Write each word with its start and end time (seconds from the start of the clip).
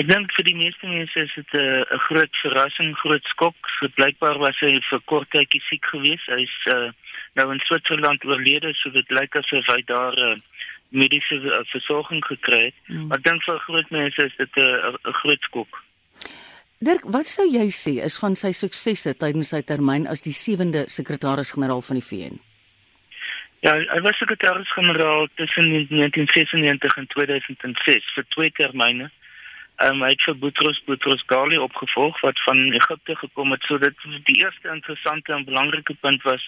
Ek 0.00 0.06
dink 0.08 0.32
vir 0.32 0.46
die 0.48 0.56
meeste 0.56 0.88
mense 0.88 1.20
is 1.20 1.32
dit 1.36 1.52
'n 1.52 1.84
uh, 1.84 1.98
groot 2.08 2.36
verrassing, 2.42 2.94
groot 3.04 3.24
skok. 3.28 3.56
So 3.78 3.88
blykbaar 3.96 4.38
was 4.40 4.56
hy 4.64 4.80
vir 4.88 5.00
kort 5.04 5.28
tydjie 5.30 5.60
siek 5.68 5.84
geweest. 5.84 6.28
Hy's 6.32 6.54
uh, 6.72 6.88
nou 7.36 7.52
in 7.52 7.60
Switserland 7.68 8.24
oorlede, 8.24 8.72
so 8.74 8.90
dit 8.90 9.10
lyk 9.10 9.36
asof 9.36 9.66
hy 9.68 9.82
daar 9.84 10.16
uh, 10.16 10.36
mediese 10.88 11.36
uh, 11.44 11.60
versorging 11.74 12.24
gekry 12.24 12.64
het. 12.70 12.78
Mm. 12.88 13.06
Maar 13.08 13.18
ek 13.18 13.24
dink 13.24 13.44
vir 13.44 13.58
groot 13.68 13.90
mense 13.90 14.22
is 14.24 14.36
dit 14.38 14.56
'n 14.56 14.96
uh, 14.96 15.12
groot 15.20 15.42
skok. 15.50 15.82
Dirk, 16.82 17.04
wat 17.04 17.26
sou 17.26 17.44
jy 17.46 17.68
sê 17.70 18.00
is 18.02 18.16
van 18.18 18.34
sy 18.34 18.50
suksesse 18.52 19.12
tydens 19.14 19.52
sy 19.52 19.60
termyn 19.62 20.08
as 20.10 20.24
die 20.24 20.32
sewende 20.32 20.88
sekretaris-generaal 20.88 21.84
van 21.88 22.00
die 22.00 22.08
VN? 22.08 22.40
Ja, 23.62 23.76
hy 23.76 24.00
was 24.02 24.18
sekretaris-generaal 24.18 25.28
tussen 25.38 25.68
1996 25.70 26.96
en 26.96 27.06
2006 27.06 28.08
vir 28.16 28.24
twee 28.34 28.50
termyne. 28.50 29.10
Um, 29.82 30.02
hy 30.04 30.12
het 30.14 30.22
vir 30.22 30.36
Boutros 30.38 30.78
Boutros 30.86 31.22
Ghali 31.26 31.58
opgevolg 31.58 32.20
wat 32.22 32.38
van 32.46 32.58
Egipte 32.72 33.16
gekom 33.16 33.50
het. 33.50 33.62
So 33.66 33.78
dit 33.82 33.96
die 34.28 34.38
eerste 34.44 34.68
interessante 34.70 35.32
en 35.32 35.44
belangrike 35.48 35.94
punt 36.00 36.22
was 36.22 36.44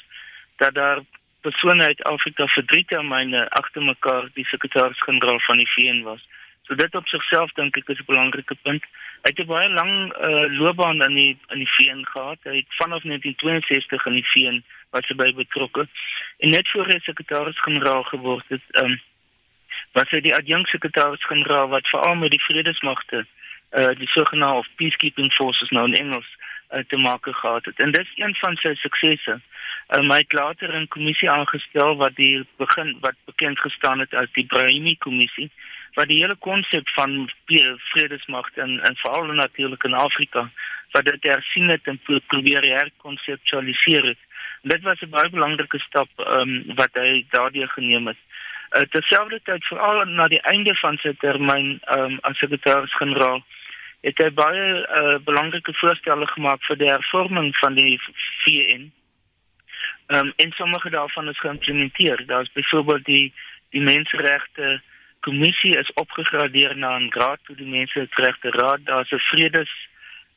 dat 0.62 0.74
daar 0.74 1.02
persone 1.40 1.84
uit 1.84 2.02
Afrika 2.02 2.46
vir 2.54 2.64
drie 2.70 2.84
termyne 2.92 3.48
agter 3.60 3.82
mekaar 3.82 4.28
die 4.38 4.46
sekretaris-generaal 4.52 5.40
van 5.46 5.58
die 5.62 5.70
VN 5.74 6.02
was. 6.06 6.22
So 6.64 6.74
dit 6.74 6.94
op 6.94 7.08
sigself 7.10 7.52
dink 7.58 7.76
ek 7.76 7.90
is 7.92 7.98
'n 8.00 8.10
belangrike 8.12 8.56
punt. 8.62 8.84
Hy 9.24 9.32
het 9.32 9.40
'n 9.40 9.52
baie 9.54 9.68
lang 9.68 9.92
uh, 10.28 10.46
loopbaan 10.60 11.02
in 11.02 11.14
die 11.14 11.38
in 11.48 11.58
die 11.64 11.72
VN 11.76 12.04
gehad. 12.12 12.38
Hy 12.44 12.56
het 12.56 12.78
vanaf 12.80 13.02
1962 13.02 14.06
in 14.06 14.16
die 14.20 14.30
VN 14.32 14.62
was 14.90 15.08
hy 15.08 15.14
by 15.14 15.32
betrokke. 15.34 15.88
En 16.38 16.50
net 16.50 16.68
voor 16.70 16.86
hy 16.86 16.98
sekretaris-generaal 17.02 18.02
geword 18.02 18.48
het, 18.48 18.64
um, 18.82 19.00
was 19.94 20.10
hy 20.10 20.20
die 20.20 20.34
adjunksekretaris-generaal 20.34 21.68
wat 21.72 21.88
veral 21.88 22.18
met 22.20 22.34
die 22.34 22.42
vredesmagte, 22.42 23.24
uh, 23.72 23.92
die 23.98 24.10
sogenaamde 24.14 24.64
of 24.64 24.70
peacekeeping 24.80 25.32
forces 25.32 25.70
nou 25.70 25.86
in 25.86 25.98
Engels, 25.98 26.30
uh, 26.70 26.82
te 26.88 26.98
maak 26.98 27.26
gehad 27.26 27.64
het. 27.64 27.78
En 27.78 27.94
dis 27.94 28.10
een 28.18 28.34
van 28.42 28.56
sy 28.62 28.74
suksesse. 28.82 29.38
Um, 29.94 30.10
hy 30.10 30.22
het 30.22 30.32
later 30.32 30.72
'n 30.80 30.88
kommissie 30.88 31.30
aangestel 31.30 31.96
wat 31.96 32.16
die 32.16 32.46
begin 32.56 32.96
wat 33.00 33.14
bekend 33.24 33.60
gestaan 33.60 34.00
het 34.00 34.14
as 34.14 34.32
die 34.32 34.46
Brahimi 34.46 34.96
kommissie 34.96 35.50
wat 35.94 36.08
die 36.10 36.20
hele 36.22 36.36
konsep 36.36 36.88
van 36.88 37.30
vredesmagte 37.92 38.60
en 38.60 38.80
en 38.80 38.96
veral 38.96 39.32
natuurlik 39.32 39.84
in 39.84 39.94
Afrika 39.94 40.50
wat 40.90 41.04
dit 41.04 41.22
hersien 41.22 41.68
het 41.68 41.86
en 41.90 42.00
probeer 42.26 42.62
herkonseptualiseer 42.62 44.04
het. 44.04 44.18
En 44.62 44.68
dit 44.68 44.82
was 44.82 45.00
'n 45.00 45.10
baie 45.10 45.30
belangrike 45.30 45.78
stap 45.78 46.08
um, 46.16 46.62
wat 46.74 46.90
hy 46.92 47.24
daardie 47.30 47.68
geneem 47.68 48.06
het. 48.06 48.16
Uh, 48.72 48.86
Terselfdertyd 48.90 49.64
veral 49.64 50.04
na 50.06 50.28
die 50.28 50.40
einde 50.40 50.74
van 50.80 50.96
sy 51.02 51.12
termyn 51.20 51.80
um, 51.96 52.18
as 52.22 52.38
sekretaris-generaal 52.38 53.42
het 54.04 54.18
hy 54.20 54.30
baie 54.36 54.64
uh, 54.82 55.16
belangrike 55.24 55.72
voorstelle 55.80 56.26
gemaak 56.34 56.64
vir 56.68 56.76
die 56.76 56.90
hervorming 56.90 57.52
van 57.60 57.74
die 57.78 57.96
VN. 58.44 58.90
Ehm 60.12 60.18
um, 60.28 60.32
en 60.36 60.52
sommige 60.52 60.90
daarvan 60.90 61.28
is 61.28 61.40
geïmplementeer. 61.40 62.26
Daar's 62.26 62.52
byvoorbeeld 62.52 63.04
die 63.04 63.32
die 63.70 63.82
menseregte 63.82 64.80
kommissie 65.20 65.76
is 65.78 65.92
opgegradeer 65.94 66.76
na 66.76 66.98
'n 66.98 67.10
graad 67.10 67.40
toe 67.44 67.56
die 67.56 67.70
mense 67.78 68.06
regte 68.10 68.50
raad 68.50 68.84
daar's 68.84 69.12
'n 69.12 69.26
vredes 69.30 69.70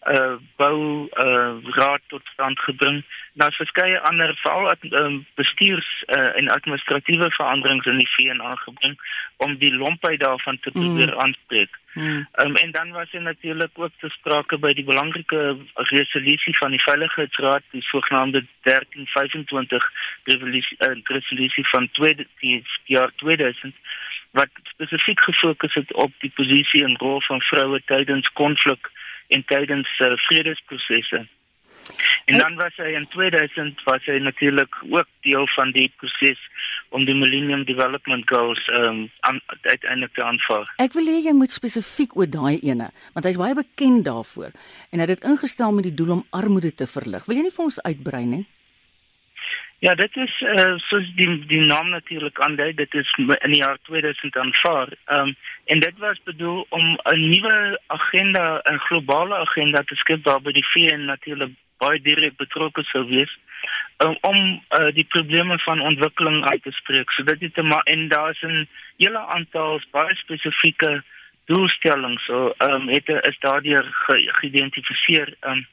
uh 0.05 0.35
bou 0.55 1.07
uh 1.17 1.57
raad 1.77 2.01
tot 2.07 2.21
stand 2.33 2.59
gebring 2.59 3.03
daar's 3.37 3.55
verskeie 3.55 3.99
ander 3.99 4.35
veral 4.41 4.75
um, 4.89 5.25
bestuurs 5.35 5.87
uh, 6.07 6.37
en 6.37 6.49
administratiewe 6.49 7.31
veranderings 7.31 7.85
in 7.85 7.97
die 8.01 8.09
VN 8.15 8.41
aangebring 8.41 8.95
om 9.37 9.57
die 9.57 9.73
lompheid 9.73 10.19
daarvan 10.19 10.57
te 10.61 10.71
probeer 10.71 11.13
mm. 11.13 11.19
aanspreek. 11.19 11.77
Mm. 11.93 12.25
Um, 12.41 12.55
en 12.55 12.71
dan 12.71 12.91
was 12.91 13.13
er 13.13 13.21
natuurlik 13.21 13.71
ook 13.73 13.91
te 13.99 14.09
sprake 14.09 14.57
by 14.57 14.73
die 14.73 14.85
belangrike 14.85 15.57
resolusie 15.91 16.57
van 16.57 16.73
die 16.73 16.81
veiligheidsraad 16.81 17.63
die 17.71 17.81
sogenaamde 17.81 18.45
1325 18.61 19.91
resolusie 21.13 21.67
van 21.69 21.89
2 21.91 22.27
die 22.39 22.63
jaar 22.85 23.11
2000 23.15 23.75
wat 24.31 24.49
spesifiek 24.63 25.19
gefokus 25.19 25.73
het 25.73 25.93
op 25.93 26.13
die 26.19 26.31
posisie 26.35 26.83
en 26.83 26.97
rol 26.97 27.21
van 27.21 27.41
vroue 27.41 27.81
tydens 27.85 28.29
konflik 28.33 28.91
en 29.27 29.43
tydens 29.45 29.89
uh, 29.99 30.13
vredesprosesse. 30.27 31.25
En 32.25 32.37
dan 32.37 32.55
was 32.55 32.75
hy 32.75 32.91
in 32.99 33.07
2000 33.07 33.83
was 33.83 34.03
hy 34.05 34.17
natuurlik 34.19 34.75
ook 34.89 35.07
deel 35.23 35.47
van 35.55 35.71
die 35.71 35.87
proses 35.95 36.41
om 36.89 37.05
die 37.05 37.15
Millennium 37.15 37.63
Development 37.67 38.27
Goals 38.29 38.59
um 38.67 39.09
uiteindelik 39.61 40.13
te 40.13 40.23
aanvaar. 40.23 40.67
Ek 40.83 40.95
wil 40.97 41.07
hê 41.07 41.21
jy 41.23 41.35
moet 41.35 41.55
spesifiek 41.55 42.15
oor 42.19 42.27
daai 42.27 42.59
ene, 42.59 42.91
want 43.15 43.27
hy's 43.27 43.39
baie 43.39 43.55
bekend 43.55 44.05
daarvoor 44.07 44.51
en 44.51 44.99
hy 44.99 45.05
het 45.05 45.15
dit 45.15 45.29
ingestel 45.31 45.75
met 45.75 45.87
die 45.87 45.95
doel 45.95 46.17
om 46.19 46.25
armoede 46.35 46.73
te 46.75 46.87
verlig. 46.91 47.25
Wil 47.27 47.39
jy 47.39 47.47
nie 47.47 47.55
vir 47.55 47.67
ons 47.69 47.81
uitbrei 47.87 48.23
nie? 48.27 48.43
Ja, 49.79 49.95
dit 49.95 50.15
is 50.15 50.39
uh, 50.41 50.73
soos 50.89 51.09
die 51.15 51.45
die 51.45 51.61
naam 51.61 51.89
natuurlik 51.89 52.39
aandui, 52.41 52.71
dit 52.73 52.93
is 52.93 53.11
in 53.17 53.51
die 53.51 53.61
jaar 53.61 53.77
2000 53.85 54.37
aanvaar. 54.37 54.89
Ehm 55.05 55.27
um, 55.27 55.35
en 55.65 55.79
dit 55.79 55.97
was 55.97 56.23
bedoel 56.23 56.65
om 56.69 56.97
'n 57.03 57.29
nuwe 57.29 57.79
agenda, 57.87 58.61
'n 58.63 58.79
globale 58.79 59.35
agenda 59.35 59.83
te 59.83 59.95
skep 59.95 60.23
waarby 60.23 60.51
die 60.51 60.67
VN 60.73 61.05
natuurlik 61.05 61.53
baie 61.77 62.01
direk 62.01 62.35
betrokke 62.37 62.83
sou 62.83 63.05
wees 63.05 63.37
um, 63.97 64.17
om 64.21 64.63
uh, 64.69 64.91
die 64.93 65.05
probleme 65.05 65.59
van 65.59 65.81
ontwikkeling 65.81 66.45
uit 66.45 66.63
te 66.63 66.71
spreek. 66.71 67.11
So 67.11 67.23
dit 67.23 67.41
het 67.41 67.61
maar 67.61 67.83
en 67.83 68.07
daar's 68.07 68.41
'n 68.41 68.67
hele 68.97 69.25
aantal 69.25 69.81
baie 69.91 70.15
spesifieke 70.15 71.03
doelstellings 71.45 72.25
so 72.25 72.53
ehm 72.57 72.73
um, 72.73 72.87
het 72.87 73.07
is 73.07 73.39
daardeur 73.39 73.85
geïdentifiseer 74.39 75.35
ehm 75.39 75.51
um, 75.51 75.67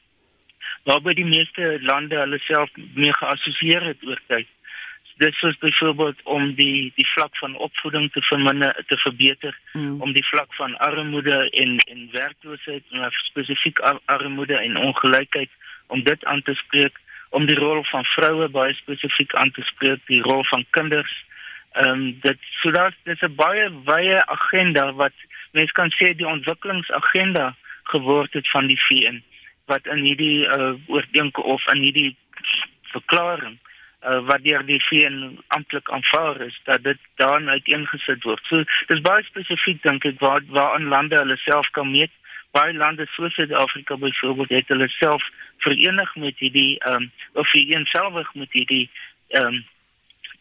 waarby 0.85 1.13
die 1.17 1.25
meeste 1.25 1.77
lande 1.81 2.17
hulle 2.19 2.39
self 2.45 2.69
mee 2.93 3.13
geassosieer 3.13 3.83
het 3.91 4.05
oor 4.05 4.21
tyd. 4.27 4.47
Dit 5.17 5.35
is 5.47 5.57
byvoorbeeld 5.57 6.19
om 6.23 6.53
die 6.55 6.91
die 6.95 7.07
vlak 7.13 7.37
van 7.37 7.55
opvoeding 7.67 8.11
te 8.11 8.21
verminder 8.21 8.83
te 8.87 8.97
verbeter, 8.97 9.57
mm. 9.73 10.01
om 10.01 10.13
die 10.13 10.25
vlak 10.27 10.53
van 10.53 10.77
armoede 10.77 11.49
en 11.49 11.77
en 11.77 12.09
werkloosheid 12.11 12.83
en 12.91 13.11
spesifiek 13.29 13.79
ar 13.79 13.99
armoede 14.05 14.57
en 14.57 14.77
ongelykheid 14.77 15.49
om 15.87 16.03
dit 16.03 16.25
aan 16.25 16.41
te 16.41 16.53
spreek, 16.53 16.99
om 17.29 17.45
die 17.45 17.55
rol 17.55 17.83
van 17.83 18.05
vroue 18.05 18.49
baie 18.49 18.73
spesifiek 18.73 19.35
aan 19.35 19.51
te 19.51 19.61
spreek, 19.61 20.01
die 20.11 20.21
rol 20.21 20.43
van 20.51 20.65
kinders. 20.69 21.15
Ehm 21.71 21.89
um, 21.89 22.19
dit 22.21 22.49
sodat 22.61 22.93
dit 23.03 23.21
'n 23.21 23.35
baie 23.35 23.69
wye 23.85 24.25
agenda 24.25 24.91
wat 24.93 25.15
mense 25.51 25.73
kan 25.73 25.91
sê 25.91 26.15
die 26.15 26.27
ontwikkelingsagenda 26.27 27.55
geword 27.83 28.33
het 28.33 28.49
van 28.49 28.67
die 28.67 28.81
VN 28.87 29.23
wat 29.65 29.85
in 29.85 30.03
hierdie 30.03 30.47
uh, 30.47 30.73
oordeenk 30.87 31.37
of 31.37 31.67
in 31.73 31.81
hierdie 31.81 32.15
verklaring 32.93 33.57
uh, 34.05 34.19
wat 34.29 34.43
deur 34.43 34.65
die 34.65 34.81
VN 34.87 35.39
amptelik 35.47 35.89
aanvaar 35.89 36.41
is 36.41 36.59
dat 36.63 36.83
dit 36.83 36.99
daarin 37.21 37.49
uiteengesit 37.49 38.23
word. 38.23 38.43
So 38.49 38.63
dis 38.91 39.01
baie 39.05 39.23
spesifiek 39.25 39.81
dink 39.83 40.05
ek 40.05 40.21
waar 40.23 40.45
waar 40.53 40.77
aan 40.77 40.91
lande 40.93 41.17
hulle 41.19 41.37
self 41.45 41.69
kan 41.77 41.91
meet. 41.91 42.13
Baie 42.55 42.73
lande 42.73 43.07
soos 43.15 43.33
Suid-Afrika 43.35 43.97
byvoorbeeld 43.99 44.53
het 44.55 44.67
hulle 44.73 44.87
self 44.99 45.23
verenig 45.65 46.15
met 46.15 46.37
hierdie 46.39 46.77
ehm 46.79 47.07
um, 47.07 47.11
of 47.33 47.49
vereenselwig 47.49 48.33
met 48.33 48.51
hierdie 48.51 48.89
ehm 49.29 49.53
um, 49.53 49.63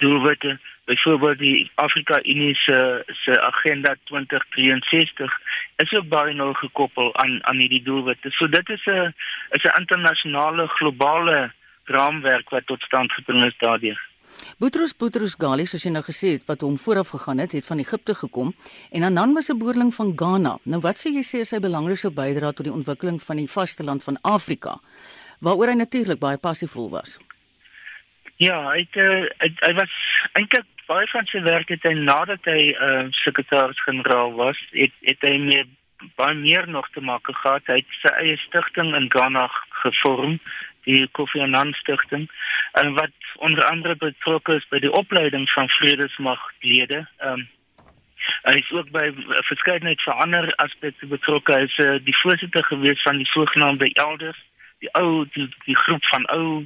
doelwitte 0.03 0.59
byvoorbeeld 0.85 1.39
die 1.39 1.71
Afrika 1.75 2.21
Unie 2.23 2.55
se 2.55 3.05
se 3.07 3.41
agenda 3.41 3.97
2063 4.05 5.41
is 5.77 5.93
ook 5.93 6.09
baie 6.09 6.35
nou 6.35 6.53
gekoppel 6.55 7.15
aan 7.15 7.39
aan 7.45 7.61
hierdie 7.63 7.83
doelwitte. 7.83 8.31
So 8.31 8.47
dit 8.49 8.69
is 8.69 8.85
'n 8.87 9.15
is 9.51 9.65
'n 9.65 9.79
internasionale 9.81 10.67
globale 10.67 11.53
raamwerk 11.85 12.51
wat 12.51 12.67
tot 12.67 12.83
stand 12.83 13.13
gebring 13.13 13.45
is 13.45 13.59
daardeur. 13.59 14.01
Boutros 14.59 14.97
Boutros 14.97 15.37
Ghali, 15.39 15.67
soos 15.67 15.85
jy 15.85 15.91
nou 15.91 16.03
gesê 16.03 16.35
het, 16.37 16.47
wat 16.47 16.61
hom 16.61 16.79
vooraf 16.79 17.09
gegaan 17.15 17.39
het, 17.39 17.53
het 17.53 17.67
van 17.67 17.79
Egipte 17.79 18.15
gekom 18.15 18.55
en 18.91 19.01
dan 19.01 19.15
dan 19.15 19.35
was 19.35 19.49
'n 19.51 19.59
boerling 19.59 19.95
van 19.95 20.13
Ghana. 20.17 20.59
Nou 20.65 20.81
wat 20.81 20.97
sê 20.97 21.09
jy 21.11 21.23
sê 21.23 21.39
is 21.41 21.49
sy 21.49 21.59
belangrikste 21.59 22.11
bydrae 22.11 22.53
tot 22.53 22.67
die 22.67 22.75
ontwikkeling 22.75 23.23
van 23.23 23.37
die 23.37 23.51
vasteland 23.51 24.03
van 24.03 24.17
Afrika? 24.23 24.81
Waaroor 25.41 25.69
hy 25.69 25.75
natuurlik 25.75 26.19
baie 26.19 26.39
passievol 26.39 26.91
was. 26.91 27.19
Ja, 28.37 28.71
hy 28.73 28.79
het, 28.79 28.97
uh, 28.97 29.29
hy, 29.39 29.49
hy 29.61 29.73
was 29.75 29.91
eintlik 30.33 30.67
baie 30.89 31.07
van 31.13 31.27
sy 31.31 31.41
werk 31.45 31.71
het 31.73 31.85
hy 31.87 31.95
nadat 31.99 32.45
hy 32.49 32.75
uh, 32.75 33.07
sekretaris-generaal 33.25 34.35
was, 34.39 34.61
het 34.73 34.93
het 35.07 35.25
hy 35.25 35.37
meer 35.41 35.67
baie 36.19 36.35
meer 36.37 36.69
nog 36.69 36.89
te 36.93 37.01
maak 37.01 37.29
gehad. 37.31 37.65
Hy 37.71 37.81
het 37.81 37.99
sy 38.03 38.13
eie 38.21 38.37
stigting 38.43 38.93
in 38.97 39.09
Ghana 39.13 39.47
gevorm, 39.83 40.39
die 40.85 41.07
Kofi 41.17 41.41
Annan 41.41 41.73
stigting, 41.81 42.29
en 42.81 42.93
uh, 42.93 42.97
wat 43.01 43.15
onder 43.47 43.65
andere 43.65 43.97
betrokke 43.97 44.59
is 44.61 44.69
by 44.71 44.83
die 44.85 44.93
opleiding 44.93 45.49
van 45.55 45.71
vredesmagtlede. 45.79 47.05
Um, 47.25 47.47
hy 48.45 48.59
is 48.61 48.73
ook 48.73 48.91
by 48.93 49.09
verskeidenheid 49.49 50.03
van 50.05 50.21
ander 50.27 50.53
aspekte 50.65 51.09
betrokke. 51.09 51.57
Hy 51.57 51.69
is 51.69 51.79
uh, 51.81 51.97
die 52.05 52.17
voorsitter 52.21 52.65
gewees 52.69 53.03
van 53.03 53.21
die 53.21 53.29
sogenaamde 53.33 53.91
elders, 54.01 54.41
die 54.85 54.93
ou 55.01 55.25
die, 55.37 55.49
die 55.65 55.77
groep 55.87 56.05
van 56.13 56.29
ou 56.37 56.65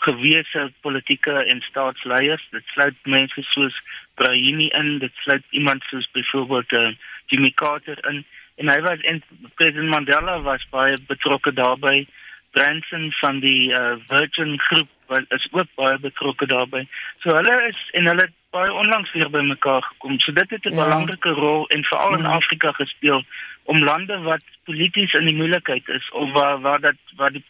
gewese 0.00 0.72
politieke 0.80 1.32
en 1.52 1.60
staatsleiers. 1.60 2.46
Dit 2.50 2.66
sluit 2.74 2.96
mense 3.04 3.42
soos 3.52 3.76
Brahimi 4.14 4.68
in, 4.76 4.98
dit 4.98 5.12
sluit 5.24 5.44
iemand 5.50 5.84
soos 5.88 6.08
byvoorbeeld 6.12 6.72
uh, 6.72 6.88
Jimmy 7.26 7.52
Carter 7.54 7.98
in 8.08 8.24
en 8.60 8.68
hy 8.68 8.80
was 8.84 9.00
en 9.08 9.22
president 9.56 9.88
Mandela 9.88 10.40
was 10.44 10.66
baie 10.72 10.96
betrokke 11.08 11.52
daarbey. 11.52 12.06
Branson 12.52 13.12
van 13.20 13.38
die 13.40 13.70
uh, 13.72 13.94
Virgin 14.10 14.58
groep 14.58 14.88
was 15.06 15.24
is 15.36 15.46
ook 15.50 15.70
baie 15.80 15.98
betrokke 15.98 16.46
daarbey. 16.46 16.84
So 17.22 17.34
hulle 17.34 17.54
is 17.68 17.78
en 17.96 18.10
hulle 18.10 18.26
het 18.26 18.36
baie 18.52 18.72
onlangs 18.74 19.12
weer 19.12 19.30
bymekaar 19.30 19.82
gekom. 19.86 20.18
So 20.20 20.32
dit 20.32 20.50
het 20.50 20.64
'n 20.64 20.76
ja. 20.76 20.82
belangrike 20.84 21.32
rol 21.38 21.68
en 21.68 21.84
veral 21.84 22.14
in 22.18 22.28
ja. 22.28 22.34
Afrika 22.36 22.72
gespeel 22.72 23.24
om 23.64 23.84
lande 23.84 24.18
wat 24.18 24.44
polities 24.64 25.12
in 25.12 25.24
die 25.24 25.36
moeilikheid 25.36 25.88
is 25.88 26.10
of 26.10 26.32
waar 26.32 26.60
waar 26.60 26.80
dat 26.80 26.98
waar 27.16 27.32
die 27.32 27.44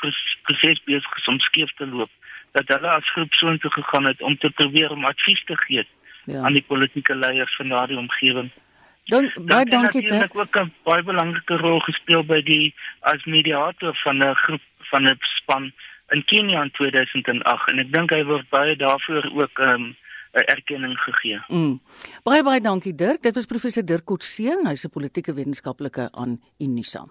proses 0.47 0.83
besig 0.85 1.17
is 1.17 1.27
om 1.27 1.41
skeef 1.41 1.73
te 1.77 1.87
loop 1.87 2.11
dat 2.53 2.69
hulle 2.69 2.89
as 2.89 3.13
groep 3.13 3.33
so 3.33 3.49
intoe 3.49 3.71
gegaan 3.71 4.05
het 4.05 4.23
om 4.23 4.39
te 4.39 4.51
probeer 4.51 4.91
om 4.91 5.05
advies 5.05 5.45
te 5.45 5.57
gee 5.57 5.87
ja. 6.25 6.43
aan 6.43 6.53
die 6.53 6.65
politieke 6.67 7.15
leiers 7.15 7.57
van 7.57 7.69
daardie 7.69 7.99
omgewing. 7.99 8.51
Dan 9.11 9.31
baie 9.47 9.65
dankie 9.65 10.03
dit. 10.03 10.23
Ek 10.23 10.37
ook 10.39 10.57
'n 10.57 10.73
baie 10.85 11.03
belangrike 11.03 11.57
rol 11.57 11.81
gespeel 11.81 12.25
by 12.25 12.43
die 12.43 12.75
as 13.01 13.25
mediator 13.25 13.97
van 14.05 14.23
'n 14.23 14.35
groep 14.35 14.63
van 14.91 15.09
'n 15.09 15.19
span 15.21 15.73
in 16.09 16.25
Kenia 16.25 16.63
in 16.63 16.71
2008 16.71 17.69
en 17.69 17.79
ek 17.79 17.93
dink 17.93 18.11
hy 18.11 18.25
word 18.25 18.49
baie 18.51 18.77
daarvoor 18.77 19.31
ook 19.35 19.59
um, 19.59 19.97
erkenning 20.33 20.99
gegee. 20.99 21.41
Mm. 21.49 21.81
Baie 22.23 22.43
baie 22.43 22.61
dankie 22.61 22.95
Dirk. 22.95 23.23
Dit 23.23 23.35
was 23.35 23.47
professor 23.47 23.85
Dirk 23.87 24.05
Coetzee, 24.05 24.57
hy's 24.67 24.85
'n 24.85 24.91
politieke 24.91 25.35
wetenskaplike 25.35 26.09
aan 26.13 26.41
Unisa. 26.59 27.07